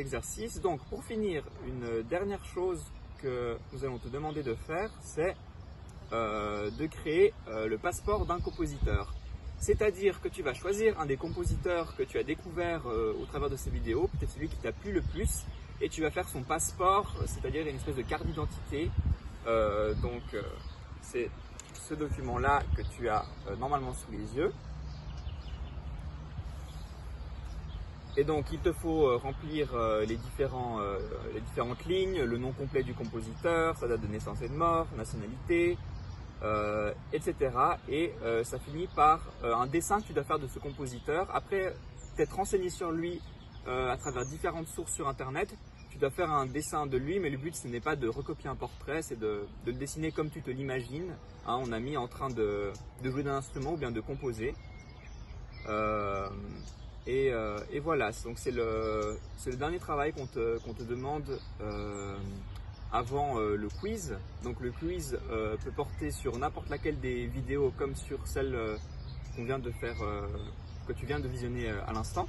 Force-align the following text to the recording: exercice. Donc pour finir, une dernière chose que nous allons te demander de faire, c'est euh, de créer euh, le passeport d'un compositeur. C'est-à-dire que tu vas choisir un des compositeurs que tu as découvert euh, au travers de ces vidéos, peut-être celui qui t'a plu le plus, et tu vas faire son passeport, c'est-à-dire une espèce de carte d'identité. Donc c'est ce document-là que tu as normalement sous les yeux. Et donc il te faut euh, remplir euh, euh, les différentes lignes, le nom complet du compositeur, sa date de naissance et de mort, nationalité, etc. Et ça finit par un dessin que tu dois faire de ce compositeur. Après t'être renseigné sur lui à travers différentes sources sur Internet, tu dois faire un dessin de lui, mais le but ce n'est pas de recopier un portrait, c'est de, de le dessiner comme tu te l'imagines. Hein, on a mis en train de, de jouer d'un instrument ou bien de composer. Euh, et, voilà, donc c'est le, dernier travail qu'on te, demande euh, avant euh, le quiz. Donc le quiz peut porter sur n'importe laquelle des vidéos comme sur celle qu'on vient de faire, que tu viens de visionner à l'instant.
exercice. 0.00 0.58
Donc 0.62 0.80
pour 0.88 1.04
finir, 1.04 1.44
une 1.66 2.02
dernière 2.08 2.42
chose 2.46 2.82
que 3.18 3.58
nous 3.72 3.84
allons 3.84 3.98
te 3.98 4.08
demander 4.08 4.42
de 4.42 4.54
faire, 4.54 4.90
c'est 5.02 5.36
euh, 6.12 6.70
de 6.70 6.86
créer 6.86 7.34
euh, 7.48 7.68
le 7.68 7.76
passeport 7.76 8.24
d'un 8.24 8.40
compositeur. 8.40 9.12
C'est-à-dire 9.58 10.22
que 10.22 10.28
tu 10.28 10.42
vas 10.42 10.54
choisir 10.54 10.98
un 10.98 11.04
des 11.04 11.18
compositeurs 11.18 11.94
que 11.94 12.04
tu 12.04 12.18
as 12.18 12.22
découvert 12.22 12.86
euh, 12.86 13.12
au 13.20 13.26
travers 13.26 13.50
de 13.50 13.56
ces 13.56 13.68
vidéos, 13.68 14.08
peut-être 14.08 14.32
celui 14.32 14.48
qui 14.48 14.56
t'a 14.56 14.72
plu 14.72 14.92
le 14.92 15.02
plus, 15.02 15.44
et 15.82 15.90
tu 15.90 16.00
vas 16.00 16.10
faire 16.10 16.28
son 16.28 16.42
passeport, 16.42 17.14
c'est-à-dire 17.26 17.66
une 17.66 17.76
espèce 17.76 17.96
de 17.96 18.02
carte 18.02 18.24
d'identité. 18.24 18.90
Donc 20.00 20.22
c'est 21.00 21.28
ce 21.74 21.94
document-là 21.94 22.62
que 22.76 22.82
tu 22.96 23.08
as 23.08 23.24
normalement 23.58 23.92
sous 23.92 24.12
les 24.12 24.36
yeux. 24.36 24.52
Et 28.16 28.24
donc 28.24 28.46
il 28.52 28.58
te 28.58 28.72
faut 28.72 29.06
euh, 29.06 29.16
remplir 29.16 29.74
euh, 29.74 30.02
euh, 30.02 30.06
les 30.06 30.16
différentes 31.40 31.84
lignes, 31.86 32.22
le 32.22 32.38
nom 32.38 32.52
complet 32.52 32.82
du 32.82 32.92
compositeur, 32.92 33.76
sa 33.78 33.88
date 33.88 34.02
de 34.02 34.06
naissance 34.06 34.42
et 34.42 34.48
de 34.48 34.54
mort, 34.54 34.86
nationalité, 34.96 35.78
etc. 37.12 37.36
Et 37.88 38.12
ça 38.42 38.58
finit 38.58 38.88
par 38.88 39.20
un 39.44 39.66
dessin 39.66 40.00
que 40.00 40.06
tu 40.08 40.12
dois 40.12 40.24
faire 40.24 40.40
de 40.40 40.48
ce 40.48 40.58
compositeur. 40.58 41.28
Après 41.32 41.72
t'être 42.16 42.34
renseigné 42.34 42.68
sur 42.68 42.90
lui 42.90 43.22
à 43.66 43.96
travers 43.96 44.24
différentes 44.26 44.66
sources 44.66 44.92
sur 44.92 45.06
Internet, 45.06 45.54
tu 45.90 45.98
dois 45.98 46.10
faire 46.10 46.32
un 46.32 46.46
dessin 46.46 46.86
de 46.86 46.96
lui, 46.96 47.20
mais 47.20 47.30
le 47.30 47.36
but 47.36 47.54
ce 47.54 47.68
n'est 47.68 47.80
pas 47.80 47.94
de 47.94 48.08
recopier 48.08 48.50
un 48.50 48.56
portrait, 48.56 49.02
c'est 49.02 49.18
de, 49.20 49.46
de 49.64 49.70
le 49.70 49.78
dessiner 49.78 50.10
comme 50.10 50.30
tu 50.30 50.42
te 50.42 50.50
l'imagines. 50.50 51.14
Hein, 51.46 51.60
on 51.60 51.70
a 51.70 51.78
mis 51.78 51.96
en 51.96 52.08
train 52.08 52.28
de, 52.28 52.72
de 53.04 53.10
jouer 53.10 53.22
d'un 53.22 53.36
instrument 53.36 53.74
ou 53.74 53.76
bien 53.76 53.92
de 53.92 54.00
composer. 54.00 54.52
Euh, 57.08 57.58
et, 57.72 57.80
voilà, 57.80 58.10
donc 58.24 58.38
c'est 58.38 58.52
le, 58.52 59.18
dernier 59.56 59.78
travail 59.78 60.12
qu'on 60.12 60.26
te, 60.26 60.82
demande 60.84 61.38
euh, 61.60 62.16
avant 62.92 63.38
euh, 63.38 63.56
le 63.56 63.68
quiz. 63.68 64.16
Donc 64.44 64.60
le 64.60 64.70
quiz 64.70 65.18
peut 65.64 65.72
porter 65.74 66.10
sur 66.10 66.38
n'importe 66.38 66.68
laquelle 66.70 67.00
des 67.00 67.26
vidéos 67.26 67.72
comme 67.76 67.96
sur 67.96 68.26
celle 68.26 68.56
qu'on 69.34 69.44
vient 69.44 69.58
de 69.58 69.70
faire, 69.72 69.96
que 70.86 70.92
tu 70.92 71.06
viens 71.06 71.20
de 71.20 71.28
visionner 71.28 71.68
à 71.70 71.92
l'instant. 71.92 72.28